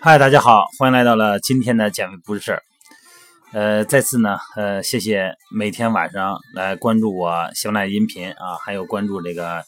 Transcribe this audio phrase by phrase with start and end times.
[0.00, 2.62] 嗨，大家好，欢迎来到了今天的减肥不是事儿。
[3.52, 9.64] 呃，再次呢，呃，谢谢每天晚上来关注我小奶音频啊，还有关注这个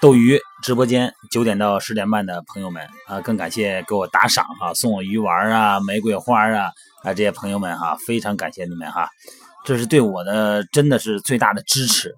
[0.00, 6.72] 斗鱼直播间九点到十点半的朋友们啊，更感谢给我打赏哈，送我鱼丸啊、玫瑰花啊
[7.04, 9.08] 啊这些朋友们哈，非常感谢你们哈，
[9.64, 12.14] 这是对我的真的是最大的支持，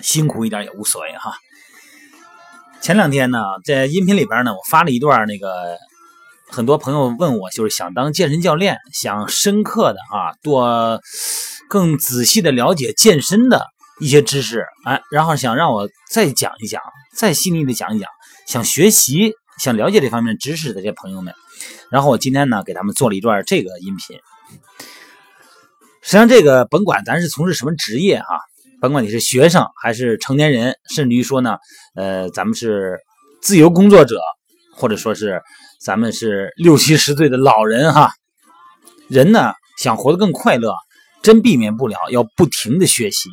[0.00, 1.34] 辛苦一点也无所谓哈。
[2.80, 5.76] 前两天呢，在音频里边呢，我发了一段那个。
[6.50, 11.00] 很多朋友问我，就是想当健身教练，想深刻的啊，多
[11.68, 13.66] 更仔细的了解健身的
[14.00, 16.80] 一些知识，哎，然后想让我再讲一讲，
[17.14, 18.08] 再细腻的讲一讲，
[18.46, 21.34] 想学习、想了解这方面知识的这些朋友们，
[21.90, 24.18] 然后我今天呢，给他们做了一段这个音频。
[26.00, 28.40] 实际上，这个甭管咱是从事什么职业哈，
[28.80, 31.58] 甭管你是学生还是成年人，甚至于说呢，
[31.94, 32.98] 呃，咱们是
[33.42, 34.18] 自由工作者，
[34.78, 35.42] 或者说是。
[35.80, 38.10] 咱们是六七十岁的老人哈，
[39.08, 40.74] 人呢想活得更快乐，
[41.22, 43.30] 真避免不了要不停的学习。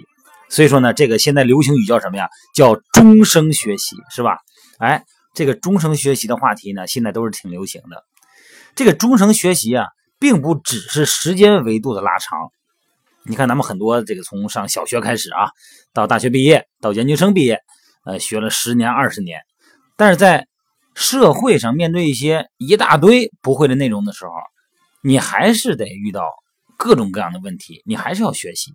[0.47, 2.29] 所以说呢，这个现在流行语叫什么呀？
[2.53, 4.37] 叫终生学习，是吧？
[4.77, 8.03] 哎，这个终生学习的话题呢，现在都是挺流行的。
[8.75, 9.87] 这个终生学习啊，
[10.19, 12.37] 并不只是时间维度的拉长。
[13.23, 15.49] 你看，咱们很多这个从上小学开始啊，
[15.95, 17.59] 到大学毕业，到研究生毕业，
[18.05, 19.41] 呃，学了十年、二十年，
[19.97, 20.45] 但是在
[20.95, 24.31] 社会上面对一些一大堆不会的内容的时候，
[25.03, 26.23] 你还是得遇到
[26.77, 28.73] 各种各样的问题，你还是要学习。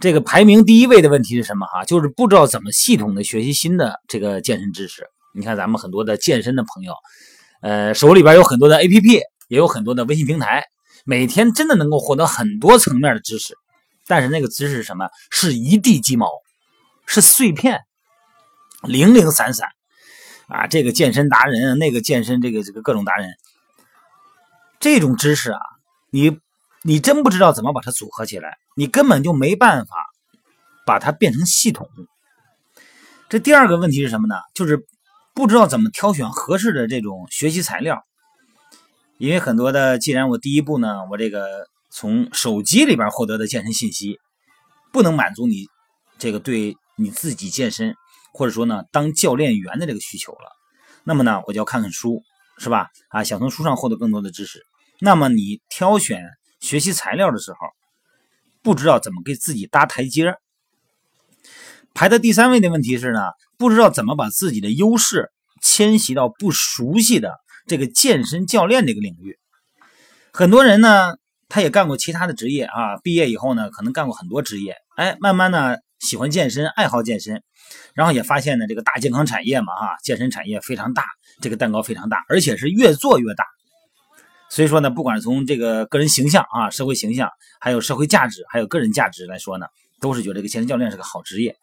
[0.00, 1.66] 这个排名第一位的问题是什么？
[1.66, 5.06] 哈，就是不知道怎么系统的学习新的这个健身知识。
[5.34, 6.94] 你看咱们很多的健身的朋友，
[7.60, 10.64] 呃，手里边有很多的 APP，也有很多的微信平台，
[11.04, 13.54] 每天真的能够获得很多层面的知识，
[14.06, 15.08] 但是那个知识是什么？
[15.30, 16.28] 是一地鸡毛，
[17.06, 17.80] 是碎片，
[18.82, 19.68] 零零散散。
[20.46, 23.30] 啊，这个健身达人，那个健身这个这个各种达人，
[24.78, 25.60] 这种知识啊，
[26.10, 26.38] 你
[26.82, 29.96] 你真不知道怎么把它组合起来，你根本就没办法
[30.84, 31.88] 把它变成系统。
[33.30, 34.36] 这第二个问题是什么呢？
[34.54, 34.84] 就是
[35.34, 38.04] 不知道怎么挑选合适的这种学习材料，
[39.18, 44.20] 因为很多的，既然我第一步呢，我这个从手机里边获得的健身信息
[44.92, 45.66] 不能满足你
[46.18, 47.96] 这个对你自己健身。
[48.36, 50.50] 或者说呢，当教练员的这个需求了，
[51.04, 52.24] 那么呢，我就要看看书，
[52.58, 52.90] 是吧？
[53.08, 54.66] 啊，想从书上获得更多的知识。
[54.98, 56.20] 那么你挑选
[56.58, 57.58] 学习材料的时候，
[58.60, 60.38] 不知道怎么给自己搭台阶儿
[61.94, 63.20] 排在第三位的问题是呢，
[63.56, 65.30] 不知道怎么把自己的优势
[65.62, 69.38] 迁徙到不熟悉的这个健身教练这个领域。
[70.32, 71.14] 很多人呢，
[71.48, 75.76] 他也干过其他的职业啊，毕业以后呢，可能干过很多职业，哎，慢慢呢。
[76.04, 77.42] 喜欢健身，爱好健身，
[77.94, 81.06] 然后也发现呢，这个大健康产业嘛，哈，健身产业非常大，
[81.40, 83.44] 这个蛋糕非常大，而且是越做越大。
[84.50, 89.66] 所以说呢，不管从这个个人形象啊、社会形象，还有社会价值，还有个人价值来说呢，
[90.00, 91.56] 都是觉得这个健身教练是个好职业。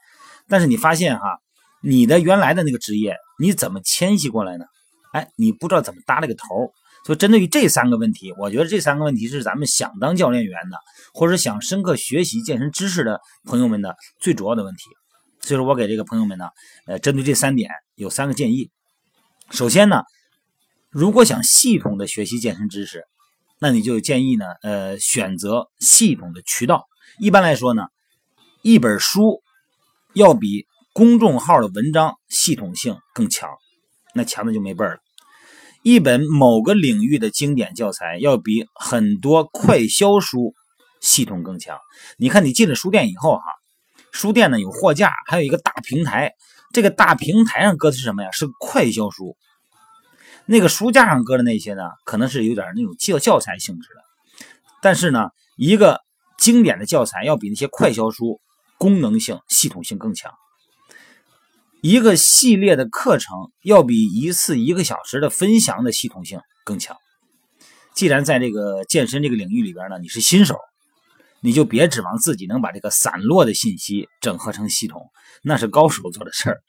[0.49, 1.39] 但是你发现哈，
[1.83, 4.65] 你的原来的那个职业，你怎么迁徙过来呢？
[5.13, 6.73] 哎，你不知道怎么搭这个头。
[7.03, 10.77] 所以，针对于这三个问题，我觉得这三个问题是咱们想当教练员的，
[11.13, 14.83] 或者想深刻学习健身知识的朋友们的最主要的问题。
[15.41, 16.45] 所以说我给这个朋友们呢，
[16.85, 18.69] 呃，针对这三点有三个建议。
[19.49, 20.03] 首先呢，
[20.91, 23.03] 如果想系统的学习健身知识，
[23.59, 26.87] 那你就建议呢，呃，选择系统的渠道。
[27.17, 27.87] 一般来说呢，
[28.61, 29.41] 一本书
[30.13, 33.49] 要比公众号的文章系统性更强，
[34.13, 34.99] 那强的就没辈儿了。
[35.83, 40.53] 一本某个领域的经典教材要比很多快销书
[40.99, 41.79] 系统更强。
[42.17, 43.43] 你看，你进了书店以后，哈，
[44.11, 46.33] 书店呢有货架，还有一个大平台。
[46.71, 48.29] 这个大平台上搁的是什么呀？
[48.31, 49.35] 是快销书。
[50.45, 54.01] 那个书架上搁的那些呢，可能是有点那种教教材性质的。
[54.81, 55.99] 但是呢，一个
[56.37, 58.39] 经典的教材要比那些快销书
[58.77, 60.31] 功能性、系统性更强。
[61.81, 66.95] 一个系列的课程要比一次一个小时的分享的系统性更强。
[67.95, 70.55] 既然在这个健身这个领域里边呢，你是新手，
[71.41, 75.09] 你就别指望自己能把这个散落的信息整合成系统，
[75.41, 76.61] 那是高手做的事儿。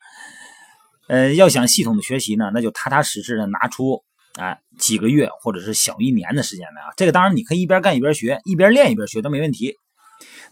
[1.08, 4.02] 呃，要想系统的学习呢，那就踏踏实实的拿出
[4.36, 6.88] 啊几个月或者是小一年的时间来啊。
[6.96, 9.76] 这个当然你可以一边干一边学，一边练一边学都没问题。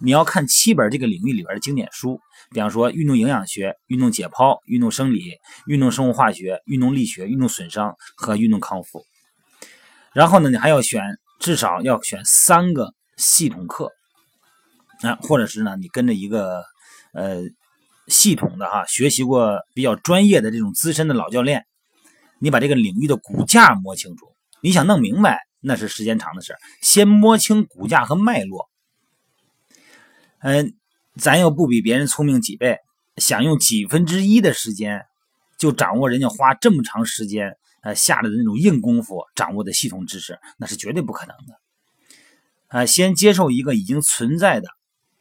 [0.02, 2.20] 你要看七本这个领域里边的经典书，
[2.50, 5.35] 比方说运动营养学、运动解剖、运动生理、
[5.67, 9.05] 运动生物化学、运动力学、运动损伤和运动康复。
[10.12, 11.02] 然后呢，你还要选
[11.38, 13.93] 至少要选三个系统课，
[15.02, 16.64] 啊，或者是呢，你跟着一个
[17.12, 17.43] 呃
[18.08, 21.67] 系统的哈学习过比较专业的这种资深的老教练，
[22.38, 24.32] 你把这个领域的骨架摸清楚。
[24.62, 28.69] 你想弄明白，那是时间长的事先摸清骨架和脉络。
[30.42, 30.75] 嗯，
[31.16, 32.78] 咱又不比别人聪明几倍，
[33.16, 35.04] 想用几分之一的时间
[35.58, 41.60] 就掌握人家花这么长时间呃下的那种硬功夫掌握的系统知识，那是绝对不可能的。
[42.69, 44.69] 啊，先接受一个已经存在的，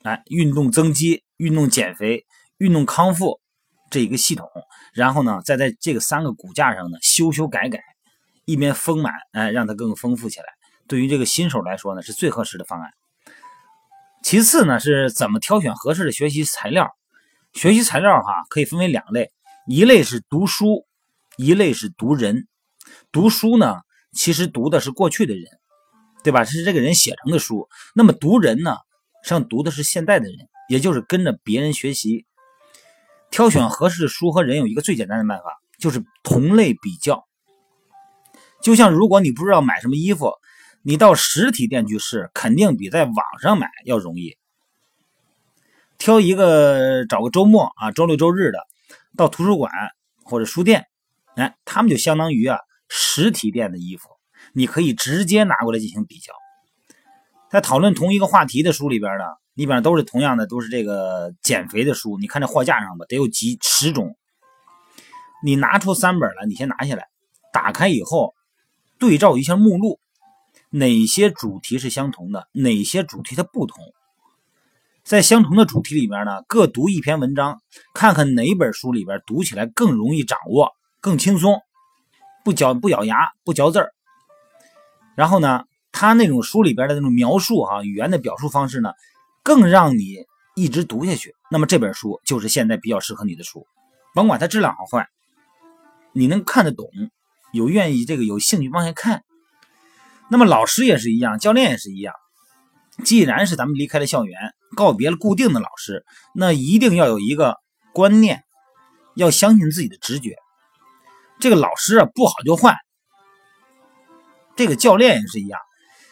[0.04, 2.26] 哎，运动增肌、运动减肥、
[2.58, 3.42] 运动康复
[3.90, 4.48] 这一个系统，
[4.94, 7.82] 然后呢，再在这个三个骨架上呢修修改改，
[8.46, 10.46] 一边丰满，哎，让它更丰富起来。
[10.88, 12.90] 对于这个新手来说呢，是最合适的方案。
[14.30, 16.96] 其次呢，是怎么挑选合适的学习材料？
[17.52, 19.32] 学习材料哈，可以分为两类，
[19.66, 20.86] 一类是读书，
[21.36, 22.48] 一类是读人。
[23.12, 23.78] 读书呢，
[24.12, 25.46] 其实读的是过去的人。
[26.24, 26.44] 对吧？
[26.44, 27.68] 是这个人写成的书。
[27.96, 28.76] 那么读人呢，
[29.24, 30.38] 像读的是现代的人，
[30.70, 32.28] 也就是跟着别人学习。
[33.32, 37.28] 挑选合适的书和人有一个最简单的办法，就是同类比较。
[38.62, 40.34] 就像如果你不知道买什么衣服，
[40.82, 44.38] 你到实体店去试，肯定比在网上买要容易。
[45.98, 48.60] 挑一个找个周末啊，周六周日的，
[49.18, 49.72] 到图书馆
[50.24, 50.88] 或者书店，
[51.36, 54.10] 哎，他们就相当于啊实体店的衣服。
[54.54, 56.34] 你可以直接拿过来进行比较，
[57.52, 62.18] 在讨论同一个话题的书里边呢，基本上都是同样的，都是这个减肥的书。
[62.18, 64.16] 你看这货架上吧，得有几十种。
[65.44, 67.08] 你拿出三本来，你先拿下来，
[67.52, 68.34] 打开以后
[68.98, 70.00] 对照一下目录，
[70.70, 73.84] 哪些主题是相同的，哪些主题它不同。
[75.04, 77.62] 在相同的主题里边呢，各读一篇文章，
[77.96, 81.60] 看看哪本书里边读起来更容易掌握，更轻松，
[82.46, 83.94] 不嚼不咬牙，不嚼字儿。
[85.16, 88.92] 然后呢，他那种书里边的那种描述哈，语言的表述方式呢，
[89.42, 90.18] 更让你
[90.56, 91.34] 一直读下去。
[91.50, 93.66] 那么这本书就是现在比较适合你的书，
[94.14, 95.08] 甭管它质量好坏，
[96.14, 96.88] 你能看得懂，
[97.54, 99.24] 有愿意这个有兴趣往下看。
[100.30, 102.14] 那么老师也是一样，教练也是一样。
[103.04, 106.06] 既然是咱们离开了校园，告别了固定的老师，
[106.36, 107.56] 那一定要有一个
[107.94, 108.44] 观念，
[109.16, 110.36] 要相信自己的直觉。
[111.40, 112.76] 这个老师啊，不好就换。
[114.56, 115.60] 这个教练也是一样，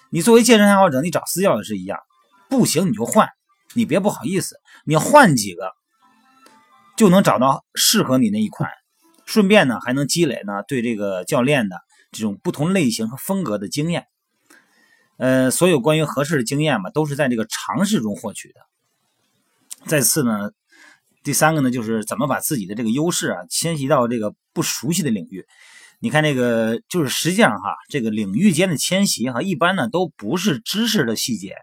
[0.09, 1.99] 你作为健身爱好者，你找私教也是一样，
[2.49, 3.27] 不行你就换，
[3.73, 4.55] 你别不好意思，
[4.85, 5.73] 你换几个
[6.95, 8.71] 就能找到适合你那一款，
[9.25, 11.75] 顺便呢还能积累呢对这个教练的
[12.11, 14.07] 这种不同类型和风格的经验。
[15.17, 18.61] 呃，所有关于合适的经验嘛，都是在这个尝试中获取的。
[19.85, 20.51] 再次呢，
[21.23, 25.45] 第三个呢就是怎么把自己的这个优势啊迁徙到这个不熟悉的领域。
[25.99, 31.55] 你看这个，就是实际上哈，这个领域间的迁徙哈，一般呢都不是知识的细节。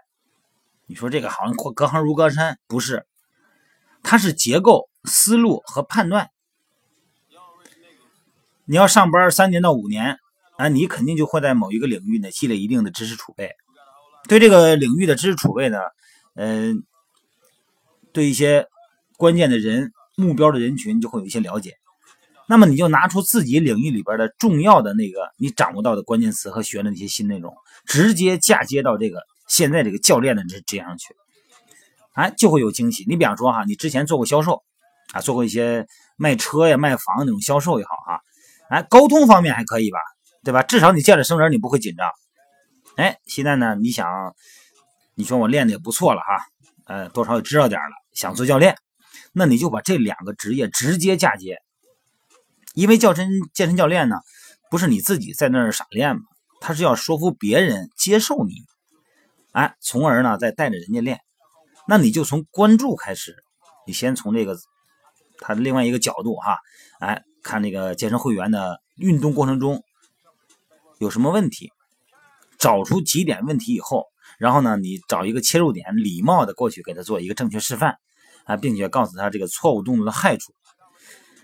[0.87, 3.07] 你说这个好像隔行如隔山，不是，
[4.03, 6.31] 它是结构、思路和判断。
[8.65, 10.19] 你要上班三年到五年，
[10.57, 13.51] 啊，你肯定就会在某一个领域呢积累一定的知识储备。
[14.29, 15.79] 对这个领域的知识储备呢，
[16.35, 16.85] 嗯，
[18.13, 18.67] 对一些
[19.17, 21.75] 关键的人、目标的人群就会有一些了解。
[22.47, 27.55] 那么你就拿出自己领域里边的重要的那个你掌握到的关键词和学的那些新内容，
[27.87, 31.15] 直接嫁接到这个现在这个教练的这这样去，
[32.13, 33.05] 哎，就会有惊喜。
[33.09, 34.63] 你比方说哈，你之前做过销售
[35.15, 38.21] 啊，做过一些卖车呀、卖房那种销售也好哈，
[38.69, 39.99] 哎，沟通方面还可以吧，
[40.45, 40.63] 对吧？
[40.63, 42.07] 至少你见了生人你不会紧张。
[42.97, 44.07] 哎，现在呢，你想，
[45.15, 46.45] 你说我练的也不错了哈，
[46.87, 48.77] 呃，多少也知道点了，想做教练，
[49.33, 51.59] 那你就把这两个职业直接嫁接。
[52.75, 54.17] 因为健身健身教练呢，
[54.71, 56.23] 不是你自己在那儿傻练嘛，
[56.61, 58.53] 他是要说服别人接受你，
[59.53, 61.21] 哎，从而呢再带着人家练。
[61.89, 63.37] 那你就从关注开始，
[63.87, 64.57] 你先从这个
[65.39, 66.59] 他的另外一个角度哈，
[67.01, 69.83] 哎，看那个健身会员的运动过程中
[71.05, 71.71] 有什么问题，
[72.59, 74.07] 找出几点问题以后，
[74.39, 77.99] 然后呢，你找一个切入点，礼貌的过去给他做一个正确示范
[78.47, 80.55] 啊，并且告诉他这个错误动作的害处。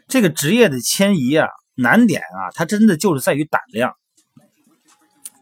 [0.08, 3.94] 这个职业的迁移啊，难点啊，它真的就是在于胆量。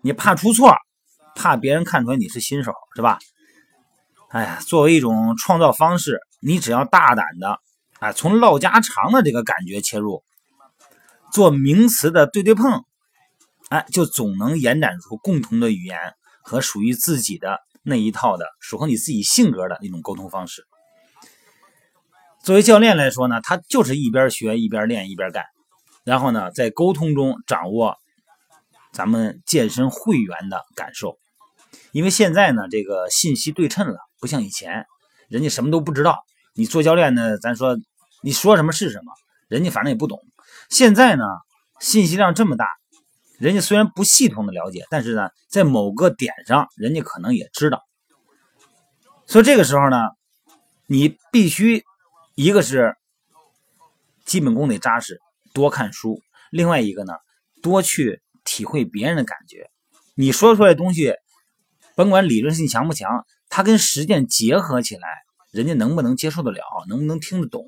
[0.03, 0.75] 你怕出错，
[1.37, 3.19] 怕别人看出来你是新手，是吧？
[4.31, 7.61] 哎呀，作为一种创造方式，你只要大胆的，
[8.01, 10.23] 啊，从唠家常的这个感觉切入，
[11.33, 12.85] 做名词的对对碰，
[13.69, 15.99] 哎，就总能延展出共同的语言
[16.43, 20.67] 和属于自己的那一套的，符合你自己性格的那种沟通方式。
[22.43, 25.45] 作为教练来说呢，他就是一边学一边练一边干，
[26.05, 27.99] 然后呢，在沟通中掌握
[28.93, 31.19] 咱们健身会员的感受。
[31.93, 34.87] 因为现在呢，这个信息对称了，不像以前，
[35.29, 36.25] 人家什么都不知道。
[36.55, 37.77] 你做教练呢，咱说
[38.23, 39.13] 你说什么是什么，
[39.49, 40.19] 人家反正也不懂。
[40.71, 41.25] 现在呢，
[41.81, 42.67] 信息量这么大，
[43.38, 47.83] 人家虽然不系统的了解，但是呢，在某个点上，人家可能也知道。
[49.26, 49.97] 所以这个时候呢，
[50.87, 51.85] 你必须
[52.35, 52.97] 一个是
[54.25, 55.21] 基本功得扎实，
[55.54, 57.14] 多看书；另外一个呢，
[57.62, 59.71] 多去体会别人的感觉。
[60.14, 61.14] 你说出来的东西，
[61.95, 65.09] 甭管理论性强不强，它跟实践结合起来，
[65.52, 67.64] 人家能不能接受得了，能不能听得懂？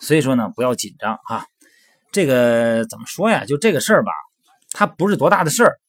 [0.00, 1.46] 所以说呢，不要紧张哈。
[2.10, 3.44] 这个怎么说呀？
[3.44, 4.10] 就这个事儿吧，
[4.78, 5.80] 它不是多大的事儿，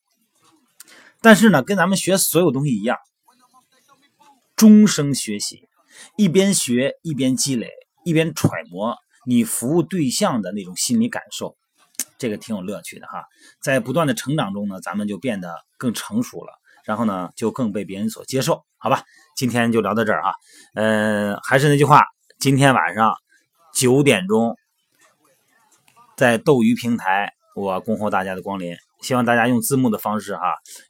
[1.19, 2.97] 但是呢，跟咱们学所有东西一样，
[4.55, 5.67] 终生学习，
[6.15, 7.69] 一边学一边积累，
[8.05, 11.57] 一边揣摩你服务对象的那种心理感受。
[12.17, 13.25] 这个挺有乐趣的哈，
[13.59, 16.53] 在不断的成长中呢，咱们就变得更成熟了，
[16.85, 19.03] 然后呢，就更被别人所接受，好吧？
[19.35, 20.31] 今天就聊到这儿啊，
[20.75, 22.05] 嗯，还是那句话，
[22.39, 23.13] 今天晚上
[23.73, 24.55] 九点钟
[26.15, 30.41] 在斗鱼平台，我恭候大家的光临，希望大家用字幕的方式哈，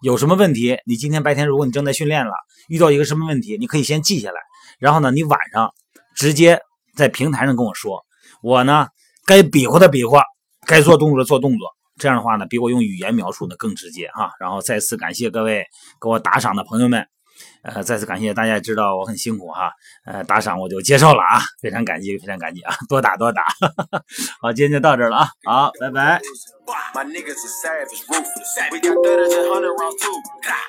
[0.01, 2.33] 有什么问题，你今天白天如果你正在训练了，
[2.67, 4.41] 遇到一个什么问题，你可以先记下来，
[4.77, 5.73] 然后呢，你晚上
[6.15, 6.59] 直接
[6.95, 8.05] 在平台上跟我说，
[8.41, 8.87] 我呢
[9.25, 10.23] 该比划的比划。
[10.65, 14.31] 该做动作的做动作，这样的话呢，比我用语言描述的更直接哈。
[14.37, 15.63] 然后再次感谢各位
[16.01, 17.07] 给我打赏的朋友们，
[17.63, 19.71] 呃，再次感谢大家知道我很辛苦哈，
[20.05, 23.45] 呃，打赏我就接受了啊，非常感激，非常感激啊，多打多打。
[24.41, 26.21] 好，今天就到这了啊，好，拜拜。
[26.93, 28.71] My niggas are savage, ruthless.
[28.71, 30.21] We got thudders and hundred rounds too.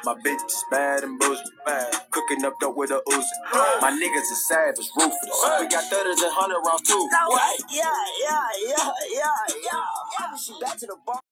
[0.04, 1.42] My bitch is bad and bullshit.
[1.66, 1.90] Bad.
[2.10, 3.34] Cooking up dope with a Uzi.
[3.80, 5.60] My niggas are savage, ruthless.
[5.60, 7.08] We got thudders and hundred rounds too.
[7.26, 7.58] What?
[7.70, 7.82] Yeah,
[8.22, 9.34] yeah, yeah, yeah,
[9.64, 10.60] yeah.
[10.60, 11.20] Back to the bar.